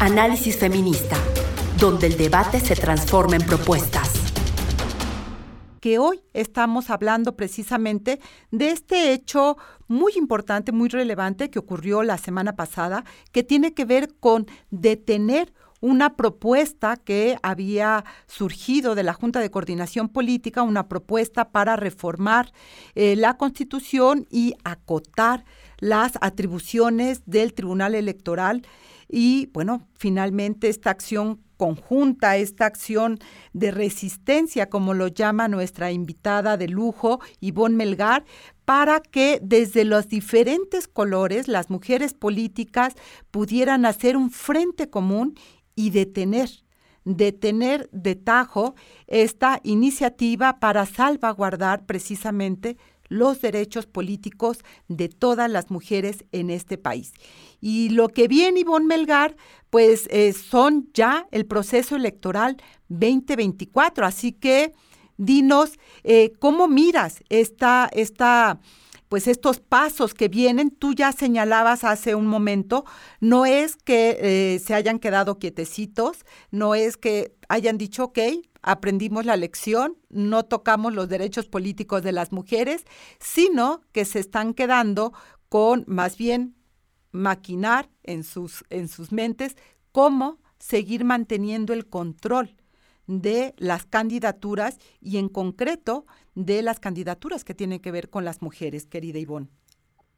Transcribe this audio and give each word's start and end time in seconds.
Análisis 0.00 0.58
feminista, 0.58 1.16
donde 1.78 2.08
el 2.08 2.16
debate 2.16 2.60
se 2.60 2.74
transforma 2.74 3.36
en 3.36 3.42
propuestas. 3.46 4.10
Que 5.80 5.98
hoy 5.98 6.20
estamos 6.32 6.90
hablando 6.90 7.36
precisamente 7.36 8.20
de 8.50 8.70
este 8.70 9.12
hecho 9.12 9.56
muy 9.86 10.12
importante, 10.16 10.72
muy 10.72 10.88
relevante 10.88 11.48
que 11.48 11.60
ocurrió 11.60 12.02
la 12.02 12.18
semana 12.18 12.56
pasada, 12.56 13.04
que 13.32 13.44
tiene 13.44 13.72
que 13.72 13.84
ver 13.84 14.14
con 14.18 14.46
detener 14.70 15.52
una 15.80 16.16
propuesta 16.16 16.96
que 16.96 17.38
había 17.42 18.04
surgido 18.26 18.94
de 18.94 19.04
la 19.04 19.12
Junta 19.12 19.40
de 19.40 19.50
Coordinación 19.50 20.08
Política, 20.08 20.62
una 20.62 20.88
propuesta 20.88 21.50
para 21.50 21.76
reformar 21.76 22.52
eh, 22.94 23.16
la 23.16 23.36
Constitución 23.36 24.26
y 24.30 24.54
acotar 24.64 25.44
las 25.78 26.12
atribuciones 26.20 27.22
del 27.26 27.54
Tribunal 27.54 27.94
Electoral 27.94 28.62
y 29.16 29.48
bueno, 29.52 29.86
finalmente 29.94 30.68
esta 30.68 30.90
acción 30.90 31.40
conjunta, 31.56 32.36
esta 32.36 32.66
acción 32.66 33.20
de 33.52 33.70
resistencia, 33.70 34.68
como 34.68 34.92
lo 34.92 35.06
llama 35.06 35.46
nuestra 35.46 35.92
invitada 35.92 36.56
de 36.56 36.66
lujo, 36.66 37.20
Ivonne 37.38 37.76
Melgar, 37.76 38.24
para 38.64 38.98
que 38.98 39.38
desde 39.40 39.84
los 39.84 40.08
diferentes 40.08 40.88
colores 40.88 41.46
las 41.46 41.70
mujeres 41.70 42.12
políticas 42.12 42.94
pudieran 43.30 43.86
hacer 43.86 44.16
un 44.16 44.32
frente 44.32 44.90
común 44.90 45.38
y 45.76 45.90
detener, 45.90 46.50
detener 47.04 47.88
de 47.92 48.16
tajo 48.16 48.74
esta 49.06 49.60
iniciativa 49.62 50.58
para 50.58 50.86
salvaguardar 50.86 51.86
precisamente 51.86 52.78
los 53.14 53.40
derechos 53.40 53.86
políticos 53.86 54.58
de 54.88 55.08
todas 55.08 55.50
las 55.50 55.70
mujeres 55.70 56.24
en 56.32 56.50
este 56.50 56.78
país. 56.78 57.12
Y 57.60 57.90
lo 57.90 58.08
que 58.08 58.28
viene 58.28 58.60
Ivonne 58.60 58.86
Melgar, 58.86 59.36
pues 59.70 60.06
eh, 60.10 60.32
son 60.32 60.88
ya 60.92 61.26
el 61.30 61.46
proceso 61.46 61.96
electoral 61.96 62.56
2024. 62.88 64.04
Así 64.04 64.32
que 64.32 64.72
dinos 65.16 65.78
eh, 66.02 66.32
cómo 66.38 66.68
miras 66.68 67.22
esta, 67.28 67.88
esta 67.92 68.60
pues 69.08 69.28
estos 69.28 69.60
pasos 69.60 70.12
que 70.12 70.28
vienen, 70.28 70.70
tú 70.70 70.92
ya 70.92 71.12
señalabas 71.12 71.84
hace 71.84 72.16
un 72.16 72.26
momento, 72.26 72.84
no 73.20 73.46
es 73.46 73.76
que 73.76 74.18
eh, 74.20 74.58
se 74.58 74.74
hayan 74.74 74.98
quedado 74.98 75.38
quietecitos, 75.38 76.24
no 76.50 76.74
es 76.74 76.96
que 76.96 77.36
hayan 77.48 77.78
dicho, 77.78 78.04
ok, 78.04 78.18
aprendimos 78.64 79.26
la 79.26 79.36
lección, 79.36 79.98
no 80.08 80.46
tocamos 80.46 80.94
los 80.94 81.08
derechos 81.08 81.46
políticos 81.46 82.02
de 82.02 82.12
las 82.12 82.32
mujeres, 82.32 82.84
sino 83.20 83.82
que 83.92 84.06
se 84.06 84.18
están 84.20 84.54
quedando 84.54 85.12
con 85.50 85.84
más 85.86 86.16
bien 86.16 86.56
maquinar 87.12 87.90
en 88.02 88.24
sus, 88.24 88.64
en 88.70 88.88
sus 88.88 89.12
mentes 89.12 89.56
cómo 89.92 90.38
seguir 90.58 91.04
manteniendo 91.04 91.74
el 91.74 91.86
control 91.86 92.56
de 93.06 93.54
las 93.58 93.84
candidaturas 93.84 94.78
y 94.98 95.18
en 95.18 95.28
concreto 95.28 96.06
de 96.34 96.62
las 96.62 96.80
candidaturas 96.80 97.44
que 97.44 97.54
tienen 97.54 97.80
que 97.80 97.92
ver 97.92 98.08
con 98.08 98.24
las 98.24 98.40
mujeres, 98.40 98.86
querida 98.86 99.18
Ivonne. 99.18 99.50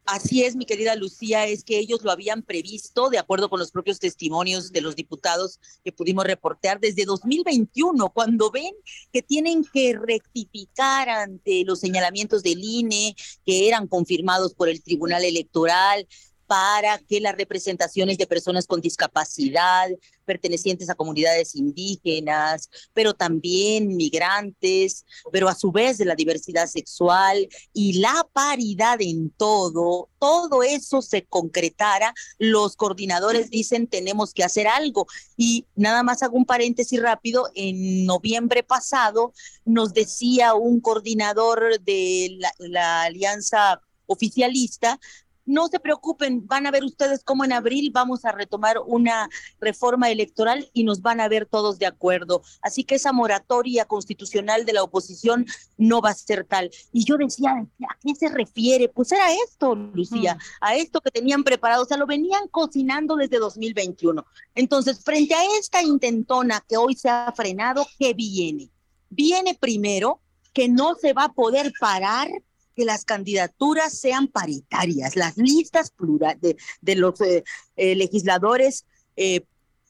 Así 0.09 0.45
es, 0.45 0.55
mi 0.55 0.65
querida 0.65 0.95
Lucía, 0.95 1.47
es 1.47 1.65
que 1.65 1.79
ellos 1.79 2.01
lo 2.01 2.11
habían 2.11 2.41
previsto 2.41 3.09
de 3.09 3.17
acuerdo 3.17 3.49
con 3.49 3.59
los 3.59 3.71
propios 3.71 3.99
testimonios 3.99 4.71
de 4.71 4.79
los 4.79 4.95
diputados 4.95 5.59
que 5.83 5.91
pudimos 5.91 6.23
reportear 6.23 6.79
desde 6.79 7.03
2021, 7.03 8.09
cuando 8.13 8.49
ven 8.49 8.73
que 9.11 9.21
tienen 9.21 9.65
que 9.65 9.99
rectificar 10.01 11.09
ante 11.09 11.65
los 11.65 11.81
señalamientos 11.81 12.41
del 12.41 12.63
INE 12.63 13.17
que 13.45 13.67
eran 13.67 13.85
confirmados 13.87 14.53
por 14.53 14.69
el 14.69 14.81
Tribunal 14.81 15.25
Electoral, 15.25 16.07
para 16.47 16.97
que 16.97 17.19
las 17.19 17.35
representaciones 17.35 18.17
de 18.17 18.25
personas 18.25 18.65
con 18.65 18.79
discapacidad, 18.81 19.89
pertenecientes 20.25 20.89
a 20.89 20.95
comunidades 20.95 21.55
indígenas, 21.55 22.69
pero 22.93 23.13
también 23.13 23.95
migrantes, 23.95 25.05
pero 25.31 25.49
a 25.49 25.55
su 25.55 25.71
vez 25.71 25.97
de 25.97 26.05
la 26.05 26.15
diversidad 26.15 26.67
sexual 26.67 27.47
y 27.73 27.99
la 27.99 28.27
paridad 28.33 29.01
en 29.01 29.29
todo, 29.31 30.09
todo 30.19 30.63
eso 30.63 31.01
se 31.01 31.25
concretara, 31.25 32.13
los 32.37 32.75
coordinadores 32.75 33.49
dicen 33.49 33.87
tenemos 33.87 34.33
que 34.33 34.43
hacer 34.43 34.67
algo. 34.67 35.07
Y 35.35 35.65
nada 35.75 36.03
más 36.03 36.23
hago 36.23 36.37
un 36.37 36.45
paréntesis 36.45 37.01
rápido, 37.01 37.49
en 37.55 38.05
noviembre 38.05 38.63
pasado 38.63 39.33
nos 39.65 39.93
decía 39.93 40.53
un 40.53 40.79
coordinador 40.79 41.79
de 41.81 42.37
la, 42.39 42.53
la 42.59 43.01
alianza 43.03 43.81
oficialista 44.07 44.99
no 45.47 45.67
se 45.67 45.79
preocupen, 45.79 46.45
van 46.45 46.67
a 46.67 46.71
ver 46.71 46.83
ustedes 46.83 47.23
cómo 47.23 47.43
en 47.43 47.53
abril 47.53 47.89
vamos 47.91 48.25
a 48.25 48.31
retomar 48.31 48.77
una 48.85 49.29
reforma 49.59 50.11
electoral 50.11 50.69
y 50.73 50.83
nos 50.83 51.01
van 51.01 51.19
a 51.19 51.27
ver 51.27 51.47
todos 51.47 51.79
de 51.79 51.87
acuerdo. 51.87 52.43
Así 52.61 52.83
que 52.83 52.95
esa 52.95 53.13
moratoria 53.13 53.85
constitucional 53.85 54.65
de 54.65 54.73
la 54.73 54.83
oposición 54.83 55.45
no 55.77 56.01
va 56.01 56.11
a 56.11 56.13
ser 56.13 56.45
tal. 56.45 56.69
Y 56.91 57.05
yo 57.05 57.17
decía, 57.17 57.51
¿a 57.51 57.97
qué 58.01 58.13
se 58.13 58.29
refiere? 58.29 58.89
Pues 58.89 59.11
era 59.11 59.31
esto, 59.45 59.73
Lucía, 59.73 60.37
a 60.61 60.75
esto 60.75 61.01
que 61.01 61.11
tenían 61.11 61.43
preparado, 61.43 61.83
o 61.83 61.85
sea, 61.85 61.97
lo 61.97 62.05
venían 62.05 62.47
cocinando 62.49 63.15
desde 63.15 63.39
2021. 63.39 64.25
Entonces, 64.53 65.03
frente 65.03 65.33
a 65.33 65.43
esta 65.59 65.81
intentona 65.81 66.63
que 66.67 66.77
hoy 66.77 66.95
se 66.95 67.09
ha 67.09 67.31
frenado, 67.35 67.87
¿qué 67.97 68.13
viene? 68.13 68.69
Viene 69.09 69.55
primero 69.55 70.21
que 70.53 70.67
no 70.67 70.95
se 70.95 71.13
va 71.13 71.25
a 71.25 71.33
poder 71.33 71.71
parar 71.79 72.27
que 72.77 72.85
las 72.85 73.05
candidaturas 73.05 73.97
sean 73.97 74.27
paritarias, 74.27 75.15
las 75.15 75.35
listas 75.35 75.89
plural 75.89 76.37
de, 76.39 76.95
los 76.95 77.19
eh, 77.21 77.43
eh, 77.75 77.95
legisladores 77.95 78.85
eh, 79.15 79.41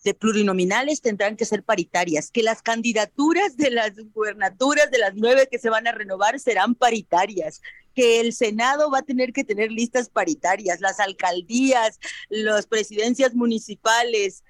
de 0.05 0.13
plurinominales 0.13 1.01
tendrán 1.01 1.35
que 1.35 1.43
ser 1.43 1.63
paritarias, 1.63 2.31
que 2.31 2.43
las 2.43 2.61
candidaturas 2.61 3.57
de 3.57 3.71
las 3.71 3.91
gubernaturas 4.13 4.89
de 4.89 4.99
las 4.99 5.15
nueve 5.15 5.49
que 5.51 5.59
se 5.59 5.69
van 5.69 5.85
a 5.85 5.91
renovar 5.91 6.39
serán 6.39 6.75
paritarias, 6.75 7.59
que 7.93 8.21
el 8.21 8.31
Senado 8.31 8.89
va 8.89 8.99
a 8.99 9.03
tener 9.03 9.33
que 9.33 9.43
tener 9.43 9.69
listas 9.69 10.07
paritarias, 10.07 10.79
las 10.79 11.01
alcaldías, 11.01 11.99
las 12.29 12.67
presidencias 12.67 13.35
municipales, 13.35 14.45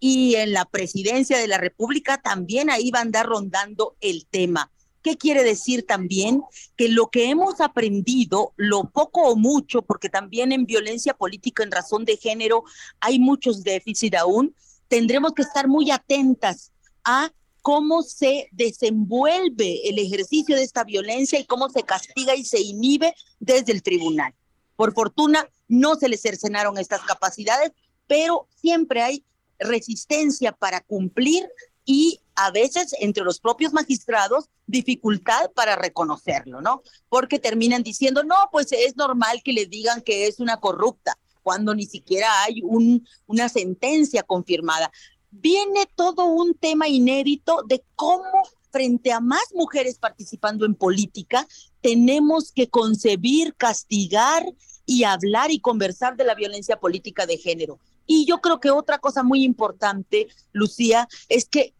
y 0.00 0.34
en 0.34 0.52
la 0.52 0.64
presidencia 0.64 1.38
de 1.38 1.48
la 1.48 1.58
República 1.58 2.18
también 2.18 2.68
ahí 2.68 2.90
va 2.90 2.98
a 2.98 3.02
andar 3.02 3.26
rondando 3.26 3.96
el 4.00 4.26
tema. 4.26 4.72
¿Qué 5.06 5.16
quiere 5.16 5.44
decir 5.44 5.86
también? 5.86 6.42
Que 6.76 6.88
lo 6.88 7.10
que 7.10 7.30
hemos 7.30 7.60
aprendido, 7.60 8.52
lo 8.56 8.90
poco 8.90 9.22
o 9.22 9.36
mucho, 9.36 9.82
porque 9.82 10.08
también 10.08 10.50
en 10.50 10.66
violencia 10.66 11.14
política 11.14 11.62
en 11.62 11.70
razón 11.70 12.04
de 12.04 12.16
género 12.16 12.64
hay 12.98 13.20
muchos 13.20 13.62
déficits 13.62 14.16
aún, 14.16 14.56
tendremos 14.88 15.32
que 15.32 15.42
estar 15.42 15.68
muy 15.68 15.92
atentas 15.92 16.72
a 17.04 17.30
cómo 17.62 18.02
se 18.02 18.48
desenvuelve 18.50 19.88
el 19.88 20.00
ejercicio 20.00 20.56
de 20.56 20.64
esta 20.64 20.82
violencia 20.82 21.38
y 21.38 21.46
cómo 21.46 21.68
se 21.68 21.84
castiga 21.84 22.34
y 22.34 22.44
se 22.44 22.60
inhibe 22.60 23.14
desde 23.38 23.70
el 23.70 23.84
tribunal. 23.84 24.34
Por 24.74 24.92
fortuna, 24.92 25.48
no 25.68 25.94
se 25.94 26.08
les 26.08 26.20
cercenaron 26.20 26.78
estas 26.78 27.02
capacidades, 27.02 27.70
pero 28.08 28.48
siempre 28.56 29.02
hay 29.02 29.24
resistencia 29.60 30.50
para 30.50 30.80
cumplir 30.80 31.48
y 31.86 32.20
a 32.34 32.50
veces 32.50 32.94
entre 33.00 33.24
los 33.24 33.40
propios 33.40 33.72
magistrados 33.72 34.50
dificultad 34.66 35.50
para 35.52 35.76
reconocerlo, 35.76 36.60
¿no? 36.60 36.82
Porque 37.08 37.38
terminan 37.38 37.82
diciendo, 37.82 38.24
no, 38.24 38.36
pues 38.52 38.72
es 38.72 38.96
normal 38.96 39.40
que 39.42 39.52
le 39.52 39.66
digan 39.66 40.02
que 40.02 40.26
es 40.26 40.40
una 40.40 40.58
corrupta, 40.58 41.16
cuando 41.42 41.74
ni 41.74 41.86
siquiera 41.86 42.42
hay 42.42 42.60
un, 42.62 43.06
una 43.26 43.48
sentencia 43.48 44.24
confirmada. 44.24 44.90
Viene 45.30 45.86
todo 45.94 46.24
un 46.24 46.54
tema 46.54 46.88
inédito 46.88 47.62
de 47.66 47.84
cómo 47.94 48.42
frente 48.70 49.12
a 49.12 49.20
más 49.20 49.44
mujeres 49.54 49.98
participando 49.98 50.66
en 50.66 50.74
política, 50.74 51.46
tenemos 51.80 52.52
que 52.52 52.68
concebir, 52.68 53.54
castigar 53.54 54.44
y 54.84 55.04
hablar 55.04 55.50
y 55.50 55.60
conversar 55.60 56.16
de 56.16 56.24
la 56.24 56.34
violencia 56.34 56.78
política 56.78 57.24
de 57.24 57.38
género. 57.38 57.78
Y 58.06 58.26
yo 58.26 58.38
creo 58.38 58.60
que 58.60 58.70
otra 58.70 58.98
cosa 58.98 59.22
muy 59.22 59.44
importante, 59.44 60.28
Lucía, 60.52 61.08
es 61.28 61.48
que 61.48 61.74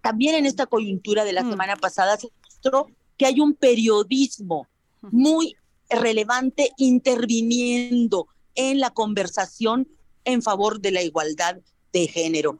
también 0.00 0.34
en 0.34 0.46
esta 0.46 0.66
coyuntura 0.66 1.24
de 1.24 1.32
la 1.32 1.42
mm. 1.42 1.50
semana 1.50 1.76
pasada 1.76 2.16
se 2.16 2.28
mostró 2.42 2.86
que 3.16 3.26
hay 3.26 3.40
un 3.40 3.54
periodismo 3.54 4.68
muy 5.00 5.56
relevante 5.88 6.70
interviniendo 6.76 8.28
en 8.54 8.80
la 8.80 8.90
conversación 8.90 9.88
en 10.24 10.42
favor 10.42 10.80
de 10.80 10.90
la 10.90 11.02
igualdad 11.02 11.56
de 11.92 12.06
género. 12.08 12.58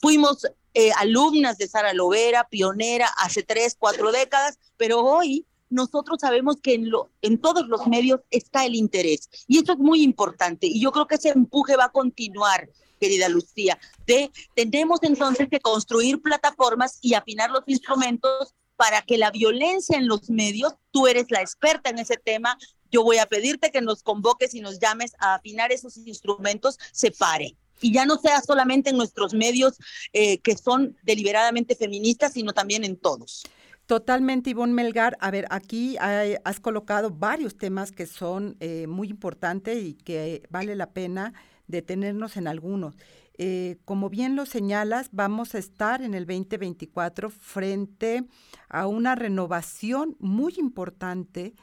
Fuimos 0.00 0.46
eh, 0.74 0.92
alumnas 0.92 1.58
de 1.58 1.68
Sara 1.68 1.92
Lovera, 1.92 2.46
pionera 2.48 3.08
hace 3.18 3.42
tres, 3.42 3.76
cuatro 3.78 4.12
décadas, 4.12 4.58
pero 4.76 5.00
hoy 5.02 5.46
nosotros 5.70 6.18
sabemos 6.20 6.56
que 6.60 6.74
en, 6.74 6.90
lo, 6.90 7.10
en 7.22 7.38
todos 7.38 7.66
los 7.68 7.86
medios 7.86 8.20
está 8.30 8.66
el 8.66 8.74
interés 8.74 9.30
y 9.46 9.58
eso 9.58 9.72
es 9.72 9.78
muy 9.78 10.02
importante 10.02 10.66
y 10.66 10.80
yo 10.80 10.92
creo 10.92 11.06
que 11.06 11.14
ese 11.14 11.30
empuje 11.30 11.76
va 11.76 11.86
a 11.86 11.92
continuar 11.92 12.68
querida 13.00 13.28
Lucía, 13.28 13.78
de 14.06 14.30
tenemos 14.54 15.02
entonces 15.02 15.48
que 15.50 15.58
construir 15.58 16.20
plataformas 16.20 16.98
y 17.00 17.14
afinar 17.14 17.50
los 17.50 17.62
instrumentos 17.66 18.54
para 18.76 19.02
que 19.02 19.18
la 19.18 19.30
violencia 19.30 19.98
en 19.98 20.06
los 20.06 20.30
medios, 20.30 20.74
tú 20.90 21.06
eres 21.06 21.30
la 21.30 21.40
experta 21.40 21.90
en 21.90 21.98
ese 21.98 22.16
tema, 22.16 22.56
yo 22.90 23.02
voy 23.02 23.18
a 23.18 23.26
pedirte 23.26 23.70
que 23.70 23.80
nos 23.80 24.02
convoques 24.02 24.54
y 24.54 24.60
nos 24.60 24.78
llames 24.78 25.12
a 25.18 25.34
afinar 25.34 25.72
esos 25.72 25.96
instrumentos, 25.98 26.78
se 26.92 27.10
pare. 27.10 27.56
y 27.82 27.92
ya 27.94 28.04
no 28.04 28.18
sea 28.18 28.42
solamente 28.42 28.90
en 28.90 28.98
nuestros 28.98 29.32
medios 29.32 29.78
eh, 30.12 30.38
que 30.38 30.54
son 30.54 30.96
deliberadamente 31.02 31.74
feministas, 31.74 32.34
sino 32.34 32.52
también 32.52 32.84
en 32.84 32.96
todos. 32.96 33.42
Totalmente, 33.90 34.50
Ivonne 34.50 34.72
Melgar. 34.72 35.16
A 35.18 35.32
ver, 35.32 35.46
aquí 35.50 35.96
has 35.98 36.60
colocado 36.60 37.10
varios 37.10 37.56
temas 37.56 37.90
que 37.90 38.06
son 38.06 38.56
eh, 38.60 38.86
muy 38.86 39.08
importantes 39.08 39.82
y 39.82 39.94
que 39.94 40.44
vale 40.48 40.76
la 40.76 40.92
pena 40.92 41.32
detenernos 41.66 42.36
en 42.36 42.46
algunos. 42.46 42.94
Eh, 43.36 43.78
como 43.84 44.08
bien 44.08 44.36
lo 44.36 44.46
señalas, 44.46 45.08
vamos 45.10 45.56
a 45.56 45.58
estar 45.58 46.02
en 46.02 46.14
el 46.14 46.24
2024 46.24 47.30
frente 47.30 48.28
a 48.68 48.86
una 48.86 49.16
renovación 49.16 50.14
muy 50.20 50.54
importante 50.58 51.54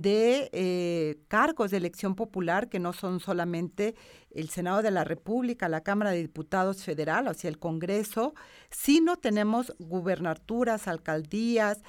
de 0.00 0.48
eh, 0.52 1.18
cargos 1.28 1.70
de 1.70 1.76
elección 1.76 2.14
popular 2.14 2.70
que 2.70 2.78
no 2.78 2.94
son 2.94 3.20
solamente 3.20 3.94
el 4.30 4.48
Senado 4.48 4.80
de 4.80 4.90
la 4.90 5.04
República, 5.04 5.68
la 5.68 5.82
Cámara 5.82 6.12
de 6.12 6.22
Diputados 6.22 6.82
Federal, 6.82 7.28
o 7.28 7.34
sea, 7.34 7.50
el 7.50 7.58
Congreso, 7.58 8.34
sino 8.70 9.18
tenemos 9.18 9.74
gubernaturas, 9.78 10.88
alcaldías, 10.88 11.82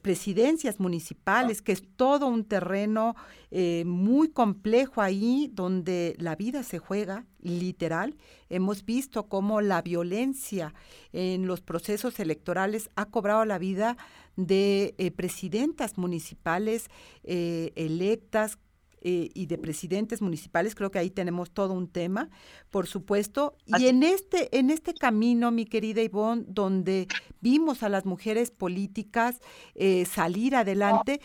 presidencias 0.00 0.80
municipales, 0.80 1.60
que 1.60 1.72
es 1.72 1.82
todo 1.96 2.26
un 2.26 2.44
terreno 2.44 3.14
eh, 3.50 3.84
muy 3.84 4.28
complejo 4.28 5.02
ahí 5.02 5.50
donde 5.52 6.16
la 6.18 6.36
vida 6.36 6.62
se 6.62 6.78
juega, 6.78 7.26
literal. 7.42 8.16
Hemos 8.48 8.86
visto 8.86 9.28
cómo 9.28 9.60
la 9.60 9.82
violencia 9.82 10.72
en 11.12 11.46
los 11.46 11.60
procesos 11.60 12.18
electorales 12.18 12.88
ha 12.96 13.06
cobrado 13.06 13.44
la 13.44 13.58
vida 13.58 13.98
de 14.36 14.94
eh, 14.96 15.10
presidentas 15.10 15.98
municipales 15.98 16.88
eh, 17.24 17.72
electas 17.76 18.58
eh, 19.04 19.30
y 19.34 19.46
de 19.46 19.58
presidentes 19.58 20.22
municipales, 20.22 20.74
creo 20.74 20.90
que 20.90 20.98
ahí 20.98 21.10
tenemos 21.10 21.50
todo 21.50 21.72
un 21.74 21.88
tema, 21.88 22.30
por 22.70 22.86
supuesto. 22.86 23.56
Y 23.66 23.86
en 23.86 24.02
este, 24.02 24.56
en 24.56 24.70
este 24.70 24.94
camino, 24.94 25.50
mi 25.50 25.64
querida 25.64 26.02
Ivonne, 26.02 26.44
donde 26.46 27.08
vimos 27.40 27.82
a 27.82 27.88
las 27.88 28.06
mujeres 28.06 28.52
políticas 28.52 29.40
eh, 29.74 30.04
salir 30.04 30.54
adelante, 30.54 31.20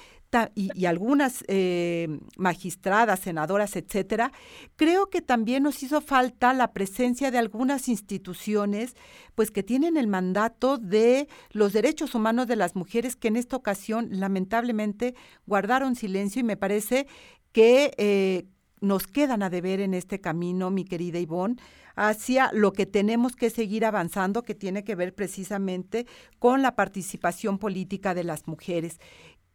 y, 0.56 0.86
algunas 0.86 1.44
eh, 1.48 2.20
magistradas, 2.38 3.22
senadoras, 3.22 3.76
etcétera, 3.76 4.32
creo 4.76 5.10
que 5.10 5.22
también 5.22 5.64
nos 5.64 5.82
hizo 5.84 6.02
falta 6.02 6.54
la 6.54 6.74
presencia 6.74 7.32
de 7.32 7.38
algunas 7.38 7.88
instituciones, 7.88 8.96
pues 9.36 9.52
que 9.52 9.64
tienen 9.64 9.98
el 9.98 10.08
mandato 10.08 10.78
de 10.78 11.28
los 11.52 11.74
derechos 11.74 12.14
humanos 12.14 12.48
de 12.48 12.58
las 12.58 12.76
mujeres, 12.76 13.16
que 13.16 13.30
en 13.30 13.38
esta 13.38 13.56
ocasión 13.56 14.10
lamentablemente 14.12 15.16
guardaron 15.46 15.96
silencio 15.96 16.42
y 16.42 16.44
me 16.44 16.58
parece 16.58 17.08
que 17.52 17.94
eh, 17.98 18.46
nos 18.82 19.08
quedan 19.08 19.44
a 19.44 19.50
deber 19.50 19.80
en 19.80 19.94
este 19.94 20.20
camino, 20.20 20.70
mi 20.70 20.86
querida 20.86 21.20
Ivonne, 21.20 21.56
hacia 21.96 22.52
lo 22.54 22.74
que 22.74 22.86
tenemos 22.86 23.36
que 23.36 23.50
seguir 23.50 23.84
avanzando, 23.84 24.44
que 24.44 24.54
tiene 24.54 24.84
que 24.84 24.96
ver 24.96 25.16
precisamente 25.16 26.06
con 26.38 26.62
la 26.62 26.76
participación 26.76 27.58
política 27.58 28.14
de 28.14 28.24
las 28.24 28.48
mujeres. 28.48 29.00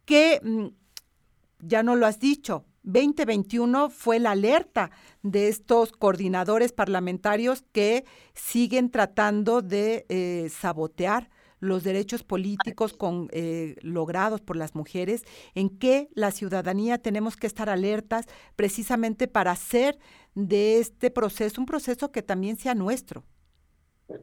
Que, 0.05 0.39
mm, 0.43 0.67
ya 1.59 1.83
no 1.83 1.95
lo 1.95 2.05
has 2.05 2.19
dicho, 2.19 2.65
2021 2.83 3.89
fue 3.89 4.19
la 4.19 4.31
alerta 4.31 4.91
de 5.21 5.47
estos 5.47 5.93
coordinadores 5.93 6.73
parlamentarios 6.73 7.63
que 7.71 8.05
siguen 8.33 8.91
tratando 8.91 9.61
de 9.61 10.05
eh, 10.09 10.49
sabotear 10.49 11.29
los 11.59 11.83
derechos 11.83 12.23
políticos 12.23 12.91
con, 12.91 13.29
eh, 13.31 13.77
logrados 13.81 14.41
por 14.41 14.57
las 14.57 14.75
mujeres, 14.75 15.23
en 15.55 15.69
que 15.69 16.09
la 16.13 16.31
ciudadanía 16.31 16.97
tenemos 16.97 17.37
que 17.37 17.47
estar 17.47 17.69
alertas 17.69 18.25
precisamente 18.57 19.29
para 19.29 19.51
hacer 19.51 19.97
de 20.35 20.79
este 20.79 21.09
proceso 21.09 21.61
un 21.61 21.65
proceso 21.65 22.11
que 22.11 22.21
también 22.21 22.57
sea 22.57 22.75
nuestro. 22.75 23.23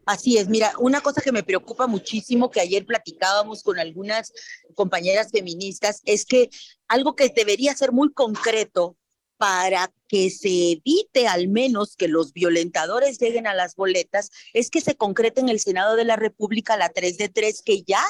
Así 0.07 0.39
es, 0.39 0.49
mira, 0.49 0.73
una 0.79 1.01
cosa 1.01 1.21
que 1.21 1.33
me 1.33 1.43
preocupa 1.43 1.87
muchísimo, 1.87 2.51
que 2.51 2.61
ayer 2.61 2.85
platicábamos 2.87 3.63
con 3.63 3.79
algunas 3.79 4.33
compañeras 4.75 5.31
feministas, 5.31 6.01
es 6.05 6.25
que 6.25 6.51
algo 6.89 7.15
que 7.15 7.29
debería 7.29 7.75
ser 7.75 7.93
muy 7.93 8.13
concreto 8.13 8.97
para 9.37 9.91
que 10.07 10.29
se 10.29 10.73
evite 10.73 11.27
al 11.27 11.49
menos 11.49 11.97
que 11.97 12.09
los 12.09 12.33
violentadores 12.33 13.19
lleguen 13.19 13.47
a 13.47 13.55
las 13.55 13.75
boletas, 13.75 14.31
es 14.53 14.69
que 14.71 14.83
se 14.83 14.97
concrete 14.97 15.41
en 15.41 15.49
el 15.49 15.61
Senado 15.61 15.97
de 15.97 16.05
la 16.05 16.17
República 16.17 16.77
la 16.77 16.91
3 16.91 17.17
de 17.17 17.29
3 17.31 17.63
que 17.63 17.83
ya 17.83 18.05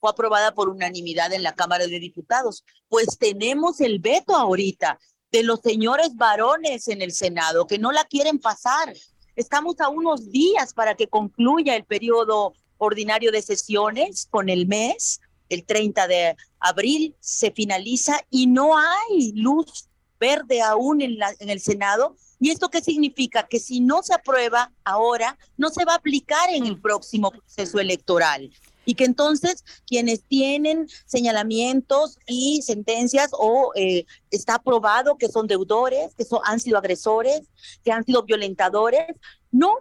fue 0.00 0.10
aprobada 0.10 0.54
por 0.54 0.68
unanimidad 0.68 1.32
en 1.32 1.44
la 1.44 1.54
Cámara 1.54 1.86
de 1.86 2.00
Diputados. 2.00 2.64
Pues 2.88 3.16
tenemos 3.16 3.80
el 3.80 4.00
veto 4.00 4.34
ahorita 4.34 4.98
de 5.30 5.44
los 5.44 5.60
señores 5.60 6.16
varones 6.16 6.88
en 6.88 7.00
el 7.00 7.12
Senado 7.12 7.66
que 7.68 7.78
no 7.78 7.92
la 7.92 8.04
quieren 8.04 8.40
pasar. 8.40 8.92
Estamos 9.34 9.80
a 9.80 9.88
unos 9.88 10.30
días 10.30 10.74
para 10.74 10.94
que 10.94 11.08
concluya 11.08 11.74
el 11.74 11.84
periodo 11.84 12.52
ordinario 12.76 13.32
de 13.32 13.40
sesiones 13.40 14.26
con 14.30 14.50
el 14.50 14.66
mes. 14.66 15.20
El 15.48 15.64
30 15.64 16.06
de 16.06 16.36
abril 16.60 17.14
se 17.20 17.50
finaliza 17.50 18.20
y 18.30 18.46
no 18.46 18.76
hay 18.76 19.32
luz 19.32 19.88
verde 20.20 20.60
aún 20.60 21.00
en, 21.00 21.18
la, 21.18 21.34
en 21.38 21.48
el 21.48 21.60
Senado. 21.60 22.16
¿Y 22.40 22.50
esto 22.50 22.68
qué 22.68 22.82
significa? 22.82 23.46
Que 23.48 23.58
si 23.58 23.80
no 23.80 24.02
se 24.02 24.14
aprueba 24.14 24.70
ahora, 24.84 25.38
no 25.56 25.70
se 25.70 25.84
va 25.84 25.92
a 25.94 25.96
aplicar 25.96 26.50
en 26.50 26.66
el 26.66 26.78
próximo 26.80 27.30
proceso 27.30 27.80
electoral. 27.80 28.50
Y 28.84 28.94
que 28.94 29.04
entonces 29.04 29.64
quienes 29.86 30.24
tienen 30.24 30.88
señalamientos 31.06 32.18
y 32.26 32.62
sentencias 32.62 33.30
o 33.32 33.72
eh, 33.74 34.06
está 34.30 34.56
aprobado 34.56 35.16
que 35.16 35.28
son 35.28 35.46
deudores, 35.46 36.14
que 36.16 36.24
son, 36.24 36.40
han 36.44 36.60
sido 36.60 36.78
agresores, 36.78 37.42
que 37.84 37.92
han 37.92 38.04
sido 38.04 38.24
violentadores, 38.24 39.06
no 39.50 39.76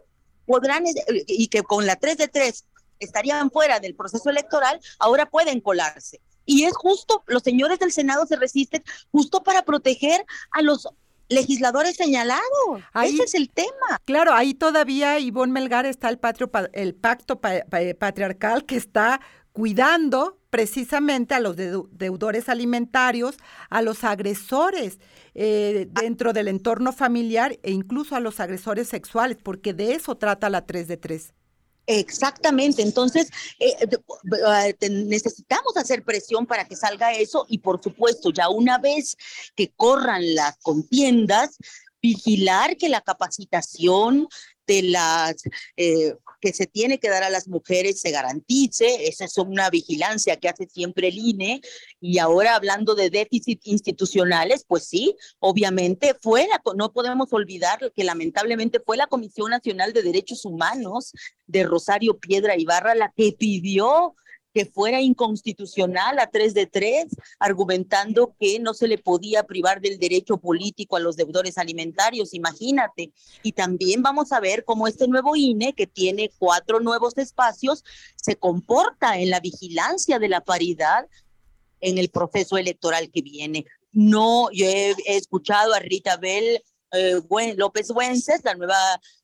podrán, 0.45 0.85
eh, 0.85 0.93
y 1.27 1.47
que 1.47 1.63
con 1.63 1.85
la 1.85 1.95
3 1.95 2.17
de 2.17 2.27
3 2.27 2.65
estarían 2.99 3.49
fuera 3.51 3.79
del 3.79 3.95
proceso 3.95 4.29
electoral, 4.29 4.79
ahora 4.99 5.29
pueden 5.29 5.59
colarse. 5.61 6.21
Y 6.45 6.63
es 6.63 6.73
justo, 6.75 7.23
los 7.27 7.43
señores 7.43 7.79
del 7.79 7.91
Senado 7.91 8.25
se 8.25 8.35
resisten 8.35 8.83
justo 9.11 9.43
para 9.43 9.63
proteger 9.63 10.25
a 10.51 10.61
los 10.61 10.87
legisladores 11.31 11.95
señalados. 11.95 12.41
Ese 13.03 13.23
es 13.23 13.33
el 13.33 13.49
tema. 13.49 13.99
Claro, 14.05 14.33
ahí 14.33 14.53
todavía, 14.53 15.19
Ivonne 15.19 15.53
Melgar, 15.53 15.85
está 15.85 16.09
el, 16.09 16.19
patrio, 16.19 16.51
el 16.73 16.95
pacto 16.95 17.39
patriarcal 17.39 18.65
que 18.65 18.77
está 18.77 19.21
cuidando 19.51 20.37
precisamente 20.49 21.33
a 21.33 21.39
los 21.39 21.55
deudores 21.55 22.49
alimentarios, 22.49 23.37
a 23.69 23.81
los 23.81 24.03
agresores 24.03 24.99
eh, 25.33 25.87
dentro 25.89 26.33
del 26.33 26.49
entorno 26.49 26.91
familiar 26.91 27.57
e 27.63 27.71
incluso 27.71 28.15
a 28.15 28.19
los 28.19 28.39
agresores 28.39 28.89
sexuales, 28.89 29.37
porque 29.41 29.73
de 29.73 29.93
eso 29.93 30.15
trata 30.15 30.49
la 30.49 30.65
3 30.65 30.87
de 30.87 30.97
3. 30.97 31.33
Exactamente, 31.87 32.83
entonces 32.83 33.29
eh, 33.59 33.75
eh, 33.81 34.89
necesitamos 34.89 35.75
hacer 35.75 36.03
presión 36.03 36.45
para 36.45 36.65
que 36.65 36.75
salga 36.75 37.11
eso 37.13 37.45
y 37.49 37.57
por 37.57 37.81
supuesto 37.81 38.31
ya 38.31 38.49
una 38.49 38.77
vez 38.77 39.17
que 39.55 39.71
corran 39.75 40.35
las 40.35 40.57
contiendas, 40.57 41.57
vigilar 42.01 42.77
que 42.77 42.87
la 42.87 43.01
capacitación 43.01 44.27
de 44.67 44.83
las 44.83 45.35
eh, 45.75 46.15
que 46.41 46.51
se 46.51 46.67
tiene 46.67 46.99
que 46.99 47.09
dar 47.09 47.23
a 47.23 47.29
las 47.29 47.47
mujeres 47.47 48.01
se 48.01 48.11
garantice. 48.11 49.07
Esa 49.07 49.25
es 49.25 49.37
una 49.37 49.69
vigilancia 49.69 50.37
que 50.37 50.49
hace 50.49 50.67
siempre 50.67 51.07
el 51.09 51.17
INE. 51.17 51.61
Y 52.01 52.17
ahora 52.17 52.55
hablando 52.55 52.95
de 52.95 53.09
déficit 53.09 53.61
institucionales, 53.65 54.65
pues 54.67 54.85
sí, 54.85 55.15
obviamente 55.39 56.15
fue 56.19 56.47
la, 56.47 56.61
no 56.75 56.91
podemos 56.91 57.31
olvidar 57.31 57.91
que 57.95 58.03
lamentablemente 58.03 58.81
fue 58.85 58.97
la 58.97 59.07
Comisión 59.07 59.51
Nacional 59.51 59.93
de 59.93 60.03
Derechos 60.03 60.43
Humanos 60.43 61.13
de 61.47 61.63
Rosario 61.63 62.17
Piedra 62.19 62.57
Ibarra 62.57 62.95
la 62.95 63.13
que 63.15 63.33
pidió 63.37 64.15
que 64.53 64.65
fuera 64.65 65.01
inconstitucional 65.01 66.19
a 66.19 66.27
tres 66.27 66.53
de 66.53 66.65
tres, 66.65 67.07
argumentando 67.39 68.35
que 68.39 68.59
no 68.59 68.73
se 68.73 68.87
le 68.87 68.97
podía 68.97 69.43
privar 69.43 69.81
del 69.81 69.97
derecho 69.97 70.37
político 70.37 70.95
a 70.95 70.99
los 70.99 71.15
deudores 71.15 71.57
alimentarios, 71.57 72.33
imagínate. 72.33 73.11
Y 73.43 73.53
también 73.53 74.01
vamos 74.01 74.31
a 74.31 74.39
ver 74.39 74.63
cómo 74.65 74.87
este 74.87 75.07
nuevo 75.07 75.35
INE, 75.35 75.73
que 75.73 75.87
tiene 75.87 76.29
cuatro 76.37 76.79
nuevos 76.79 77.17
espacios, 77.17 77.83
se 78.15 78.35
comporta 78.35 79.19
en 79.19 79.29
la 79.29 79.39
vigilancia 79.39 80.19
de 80.19 80.29
la 80.29 80.41
paridad 80.41 81.07
en 81.79 81.97
el 81.97 82.09
proceso 82.09 82.57
electoral 82.57 83.09
que 83.11 83.21
viene. 83.21 83.65
No, 83.91 84.49
yo 84.51 84.67
he, 84.67 84.95
escuchado 85.07 85.73
a 85.73 85.79
Rita 85.79 86.17
Bell 86.17 86.61
eh, 86.91 87.21
López 87.55 87.89
Wences, 87.91 88.43
la 88.43 88.53
nueva 88.53 88.77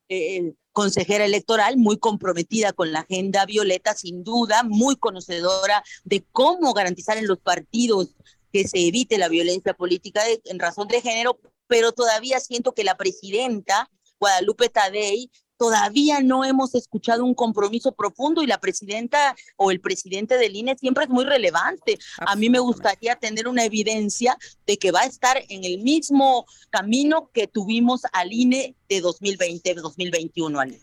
eh, 0.10 0.53
consejera 0.77 1.25
electoral, 1.25 1.75
muy 1.75 1.98
comprometida 1.98 2.72
con 2.72 2.91
la 2.91 3.00
agenda 3.00 3.48
violeta, 3.48 3.96
sin 3.96 4.24
duda, 4.24 4.62
muy 4.62 4.96
conocedora 4.96 5.84
de 6.03 6.24
cómo 6.31 6.72
garantizar 6.75 7.17
en 7.17 7.25
los 7.25 7.39
partidos 7.39 8.10
que 8.53 8.67
se 8.67 8.86
evite 8.86 9.17
la 9.17 9.27
violencia 9.27 9.74
política 9.74 10.22
en 10.46 10.60
razón 10.60 10.88
de 10.88 11.01
género, 11.01 11.39
pero 11.65 11.93
todavía 11.93 12.39
siento 12.39 12.74
que 12.74 12.84
la 12.84 12.96
presidenta 12.96 13.89
Guadalupe 14.19 14.69
Tadei 14.69 15.31
todavía 15.57 16.21
no 16.21 16.45
hemos 16.45 16.75
escuchado 16.75 17.25
un 17.25 17.33
compromiso 17.33 17.91
profundo 17.91 18.41
y 18.41 18.47
la 18.47 18.59
presidenta 18.59 19.35
o 19.55 19.71
el 19.71 19.79
presidente 19.79 20.37
del 20.37 20.55
INE 20.55 20.77
siempre 20.77 21.05
es 21.05 21.09
muy 21.09 21.25
relevante. 21.25 21.97
A 22.19 22.35
mí 22.35 22.49
me 22.49 22.59
gustaría 22.59 23.15
tener 23.15 23.47
una 23.47 23.65
evidencia 23.65 24.37
de 24.65 24.77
que 24.77 24.91
va 24.91 25.01
a 25.01 25.05
estar 25.05 25.37
en 25.49 25.63
el 25.63 25.79
mismo 25.79 26.45
camino 26.69 27.29
que 27.33 27.47
tuvimos 27.47 28.01
al 28.13 28.31
INE 28.31 28.75
de 28.87 29.01
2020-2021, 29.03 30.79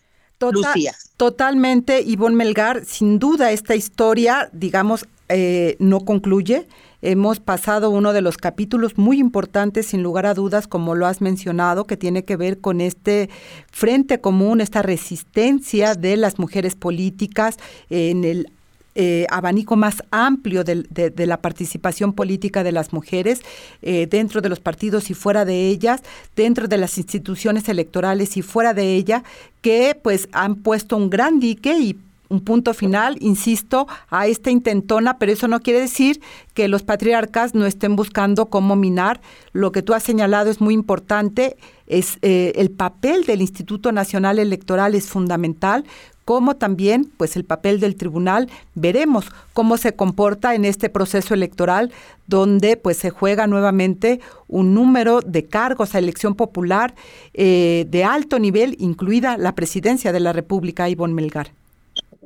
Lucía. 0.51 0.93
Totalmente, 1.17 2.01
Ivonne 2.01 2.35
Melgar, 2.35 2.85
sin 2.85 3.19
duda 3.19 3.51
esta 3.51 3.75
historia, 3.75 4.49
digamos, 4.51 5.05
eh, 5.29 5.75
no 5.79 6.01
concluye. 6.01 6.67
Hemos 7.07 7.39
pasado 7.39 7.91
uno 7.91 8.13
de 8.13 8.23
los 8.23 8.35
capítulos 8.35 8.97
muy 8.97 9.19
importantes, 9.19 9.85
sin 9.85 10.01
lugar 10.01 10.25
a 10.25 10.33
dudas, 10.33 10.67
como 10.67 10.95
lo 10.95 11.05
has 11.05 11.21
mencionado, 11.21 11.85
que 11.85 11.97
tiene 11.97 12.25
que 12.25 12.35
ver 12.35 12.57
con 12.61 12.81
este 12.81 13.29
frente 13.71 14.19
común, 14.21 14.59
esta 14.59 14.81
resistencia 14.81 15.93
de 15.93 16.17
las 16.17 16.39
mujeres 16.39 16.73
políticas 16.73 17.57
en 17.91 18.23
el 18.23 18.51
eh, 18.95 19.27
abanico 19.29 19.75
más 19.75 20.01
amplio 20.09 20.63
de, 20.63 21.13
la 21.27 21.41
participación 21.41 22.13
política 22.13 22.63
de 22.63 22.71
las 22.71 22.91
mujeres 22.91 23.41
eh, 23.83 24.07
dentro 24.09 24.41
de 24.41 24.49
los 24.49 24.59
partidos 24.59 25.11
y 25.11 25.13
fuera 25.13 25.45
de 25.45 25.67
ellas, 25.67 26.01
dentro 26.35 26.67
de 26.67 26.79
las 26.79 26.97
instituciones 26.97 27.69
electorales 27.69 28.35
y 28.35 28.41
fuera 28.41 28.73
de 28.73 28.95
ella, 28.95 29.23
que 29.61 29.95
pues 30.01 30.27
han 30.31 30.55
puesto 30.55 30.97
un 30.97 31.11
gran 31.11 31.39
dique 31.39 31.77
y 31.77 31.99
un 32.29 32.41
punto 32.41 32.73
final, 32.73 33.17
insisto, 33.19 33.87
a 34.09 34.27
esta 34.27 34.51
intentona, 34.51 35.17
pero 35.17 35.31
eso 35.31 35.47
no 35.47 35.59
quiere 35.59 35.79
decir 35.79 36.21
que 36.53 36.67
los 36.67 36.83
patriarcas 36.83 37.53
no 37.53 37.65
estén 37.65 37.95
buscando 37.95 38.47
cómo 38.47 38.75
minar. 38.75 39.21
Lo 39.51 39.71
que 39.71 39.81
tú 39.81 39.93
has 39.93 40.03
señalado 40.03 40.49
es 40.49 40.61
muy 40.61 40.73
importante, 40.73 41.57
es 41.87 42.17
eh, 42.21 42.53
el 42.55 42.71
papel 42.71 43.25
del 43.25 43.41
Instituto 43.41 43.91
Nacional 43.91 44.39
Electoral 44.39 44.95
es 44.95 45.07
fundamental, 45.07 45.85
como 46.25 46.55
también 46.55 47.11
pues 47.17 47.35
el 47.35 47.45
papel 47.45 47.79
del 47.79 47.95
tribunal. 47.95 48.49
Veremos 48.73 49.31
cómo 49.53 49.77
se 49.77 49.95
comporta 49.95 50.55
en 50.55 50.65
este 50.65 50.89
proceso 50.89 51.33
electoral 51.35 51.93
donde 52.27 52.77
pues 52.77 52.97
se 52.97 53.11
juega 53.11 53.45
nuevamente 53.45 54.19
un 54.47 54.73
número 54.73 55.21
de 55.21 55.45
cargos 55.45 55.93
a 55.93 55.99
elección 55.99 56.33
popular 56.33 56.95
eh, 57.33 57.85
de 57.89 58.03
alto 58.03 58.39
nivel, 58.39 58.75
incluida 58.79 59.37
la 59.37 59.53
presidencia 59.53 60.11
de 60.11 60.19
la 60.19 60.33
República, 60.33 60.89
Ivonne 60.89 61.13
Melgar. 61.13 61.51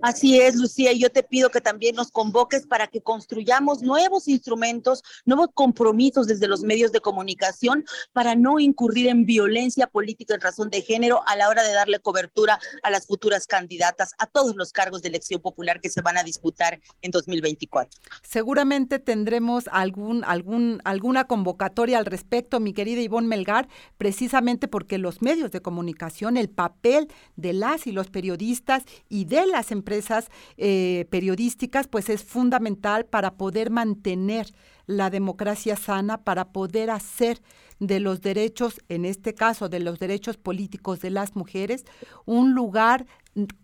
Así 0.01 0.39
es, 0.39 0.55
Lucía, 0.55 0.93
y 0.93 0.99
yo 0.99 1.09
te 1.09 1.23
pido 1.23 1.49
que 1.49 1.59
también 1.59 1.95
nos 1.95 2.09
convoques 2.09 2.65
para 2.65 2.87
que 2.87 3.01
construyamos 3.01 3.81
nuevos 3.81 4.29
instrumentos, 4.29 5.03
nuevos 5.25 5.49
compromisos 5.53 6.27
desde 6.27 6.47
los 6.47 6.61
medios 6.61 6.93
de 6.93 7.01
comunicación 7.01 7.83
para 8.13 8.35
no 8.35 8.59
incurrir 8.59 9.07
en 9.07 9.25
violencia 9.25 9.87
política 9.87 10.35
en 10.35 10.41
razón 10.41 10.69
de 10.69 10.81
género 10.81 11.21
a 11.27 11.35
la 11.35 11.49
hora 11.49 11.63
de 11.63 11.73
darle 11.73 11.99
cobertura 11.99 12.59
a 12.81 12.89
las 12.89 13.07
futuras 13.07 13.45
candidatas 13.45 14.13
a 14.19 14.25
todos 14.25 14.55
los 14.55 14.71
cargos 14.71 15.01
de 15.01 15.09
elección 15.09 15.41
popular 15.41 15.81
que 15.81 15.89
se 15.89 16.01
van 16.01 16.17
a 16.17 16.23
disputar 16.23 16.79
en 17.01 17.11
2024. 17.11 17.99
Seguramente 18.23 18.99
tendremos 18.99 19.65
algún, 19.71 20.23
algún, 20.23 20.81
alguna 20.85 21.25
convocatoria 21.25 21.97
al 21.97 22.05
respecto, 22.05 22.61
mi 22.61 22.73
querida 22.73 23.01
Ivonne 23.01 23.27
Melgar, 23.27 23.67
precisamente 23.97 24.69
porque 24.69 24.97
los 24.97 25.21
medios 25.21 25.51
de 25.51 25.61
comunicación, 25.61 26.37
el 26.37 26.49
papel 26.49 27.09
de 27.35 27.51
las 27.51 27.85
y 27.85 27.91
los 27.91 28.09
periodistas 28.09 28.83
y 29.09 29.25
de 29.25 29.45
las 29.45 29.71
empresas, 29.71 29.88
empresas 29.89 30.29
eh, 30.57 31.07
periodísticas, 31.09 31.87
pues 31.87 32.09
es 32.09 32.23
fundamental 32.23 33.05
para 33.05 33.37
poder 33.37 33.71
mantener 33.71 34.53
la 34.85 35.09
democracia 35.09 35.75
sana, 35.75 36.23
para 36.23 36.51
poder 36.51 36.91
hacer 36.91 37.41
de 37.79 37.99
los 37.99 38.21
derechos, 38.21 38.81
en 38.87 39.05
este 39.05 39.33
caso 39.33 39.67
de 39.67 39.79
los 39.79 39.97
derechos 39.97 40.37
políticos 40.37 40.99
de 40.99 41.09
las 41.09 41.35
mujeres, 41.35 41.85
un 42.25 42.53
lugar 42.53 43.07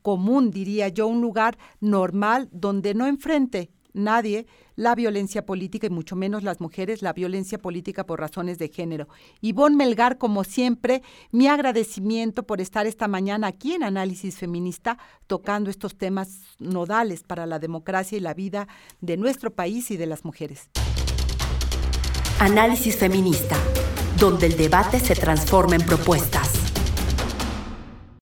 común, 0.01 0.49
diría 0.49 0.87
yo, 0.87 1.05
un 1.05 1.21
lugar 1.21 1.59
normal 1.79 2.49
donde 2.51 2.95
no 2.95 3.05
enfrente 3.05 3.69
nadie 3.93 4.47
la 4.75 4.95
violencia 4.95 5.45
política 5.45 5.87
y 5.87 5.89
mucho 5.89 6.15
menos 6.15 6.43
las 6.43 6.61
mujeres, 6.61 7.01
la 7.01 7.13
violencia 7.13 7.57
política 7.57 8.05
por 8.05 8.19
razones 8.19 8.57
de 8.57 8.69
género. 8.69 9.07
Ivonne 9.41 9.75
Melgar, 9.75 10.17
como 10.17 10.43
siempre, 10.43 11.01
mi 11.31 11.47
agradecimiento 11.47 12.43
por 12.43 12.61
estar 12.61 12.85
esta 12.85 13.07
mañana 13.07 13.47
aquí 13.47 13.73
en 13.73 13.83
Análisis 13.83 14.37
Feminista 14.37 14.97
tocando 15.27 15.69
estos 15.69 15.95
temas 15.95 16.41
nodales 16.59 17.23
para 17.23 17.45
la 17.45 17.59
democracia 17.59 18.17
y 18.17 18.21
la 18.21 18.33
vida 18.33 18.67
de 19.01 19.17
nuestro 19.17 19.51
país 19.51 19.91
y 19.91 19.97
de 19.97 20.05
las 20.05 20.25
mujeres. 20.25 20.69
Análisis 22.39 22.97
Feminista, 22.97 23.57
donde 24.19 24.47
el 24.47 24.57
debate 24.57 24.99
se 24.99 25.15
transforma 25.15 25.75
en 25.75 25.85
propuestas. 25.85 26.54